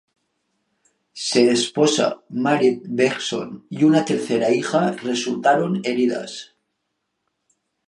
Se 1.25 1.41
esposa, 1.57 2.07
Marit 2.43 2.81
Bergson, 2.89 3.67
y 3.69 3.83
una 3.83 4.03
tercera 4.03 4.49
hija, 4.51 4.93
resultaron 4.93 5.79
heridas. 5.83 6.55